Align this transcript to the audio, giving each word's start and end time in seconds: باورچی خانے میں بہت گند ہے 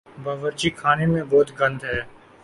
باورچی 0.23 0.69
خانے 0.79 1.05
میں 1.13 1.23
بہت 1.31 1.49
گند 1.59 1.79
ہے 1.83 1.99